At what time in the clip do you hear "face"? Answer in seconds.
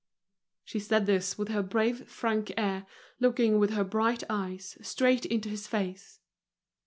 5.67-6.19